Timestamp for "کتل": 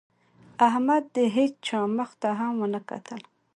2.89-3.21